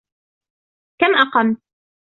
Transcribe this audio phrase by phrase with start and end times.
[1.01, 1.61] كَم أقمت؟